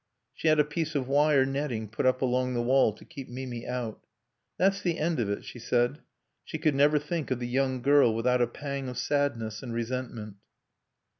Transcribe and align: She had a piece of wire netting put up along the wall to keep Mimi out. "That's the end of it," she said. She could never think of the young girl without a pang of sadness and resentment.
She 0.33 0.47
had 0.47 0.59
a 0.59 0.63
piece 0.65 0.95
of 0.95 1.07
wire 1.07 1.45
netting 1.45 1.87
put 1.87 2.07
up 2.07 2.23
along 2.23 2.55
the 2.55 2.61
wall 2.63 2.91
to 2.91 3.05
keep 3.05 3.29
Mimi 3.29 3.67
out. 3.67 4.03
"That's 4.57 4.81
the 4.81 4.97
end 4.97 5.19
of 5.19 5.29
it," 5.29 5.45
she 5.45 5.59
said. 5.59 5.99
She 6.43 6.57
could 6.57 6.73
never 6.73 6.97
think 6.97 7.29
of 7.29 7.37
the 7.37 7.47
young 7.47 7.83
girl 7.83 8.15
without 8.15 8.41
a 8.41 8.47
pang 8.47 8.89
of 8.89 8.97
sadness 8.97 9.61
and 9.61 9.75
resentment. 9.75 10.37